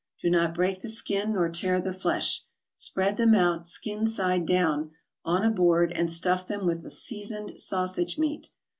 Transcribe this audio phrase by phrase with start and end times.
[0.19, 2.43] Do not break the skin nor tear the flesh.
[2.75, 4.93] Spread them out, skin side down,
[5.23, 8.49] on a board and stuff them with the seasoned sausage meat.